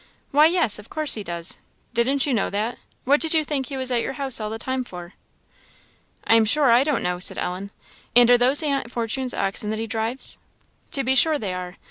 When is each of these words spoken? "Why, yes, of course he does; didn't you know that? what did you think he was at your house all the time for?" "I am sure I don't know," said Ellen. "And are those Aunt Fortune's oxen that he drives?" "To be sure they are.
"Why, 0.31 0.47
yes, 0.47 0.79
of 0.79 0.89
course 0.89 1.13
he 1.13 1.23
does; 1.23 1.59
didn't 1.93 2.25
you 2.25 2.33
know 2.33 2.49
that? 2.49 2.79
what 3.03 3.21
did 3.21 3.35
you 3.35 3.43
think 3.43 3.67
he 3.67 3.77
was 3.77 3.91
at 3.91 4.01
your 4.01 4.13
house 4.13 4.39
all 4.39 4.49
the 4.49 4.57
time 4.57 4.83
for?" 4.83 5.13
"I 6.23 6.33
am 6.33 6.43
sure 6.45 6.71
I 6.71 6.83
don't 6.83 7.03
know," 7.03 7.19
said 7.19 7.37
Ellen. 7.37 7.69
"And 8.15 8.31
are 8.31 8.37
those 8.39 8.63
Aunt 8.63 8.89
Fortune's 8.89 9.35
oxen 9.35 9.69
that 9.69 9.77
he 9.77 9.85
drives?" 9.85 10.39
"To 10.89 11.03
be 11.03 11.13
sure 11.13 11.37
they 11.37 11.53
are. 11.53 11.75